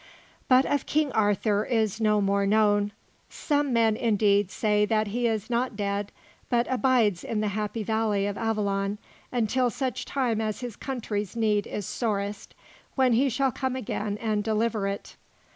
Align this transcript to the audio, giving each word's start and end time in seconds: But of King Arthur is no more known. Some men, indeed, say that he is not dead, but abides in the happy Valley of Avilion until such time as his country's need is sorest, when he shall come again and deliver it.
But 0.47 0.65
of 0.65 0.87
King 0.87 1.11
Arthur 1.11 1.63
is 1.63 2.01
no 2.01 2.21
more 2.21 2.47
known. 2.47 2.91
Some 3.29 3.71
men, 3.71 3.95
indeed, 3.95 4.49
say 4.49 4.83
that 4.83 5.09
he 5.09 5.27
is 5.27 5.47
not 5.47 5.75
dead, 5.75 6.11
but 6.49 6.65
abides 6.71 7.23
in 7.23 7.39
the 7.39 7.49
happy 7.49 7.83
Valley 7.83 8.25
of 8.25 8.35
Avilion 8.35 8.97
until 9.31 9.69
such 9.69 10.05
time 10.05 10.41
as 10.41 10.61
his 10.61 10.75
country's 10.75 11.35
need 11.35 11.67
is 11.67 11.85
sorest, 11.85 12.55
when 12.95 13.13
he 13.13 13.29
shall 13.29 13.51
come 13.51 13.75
again 13.75 14.17
and 14.19 14.43
deliver 14.43 14.87
it. 14.87 15.15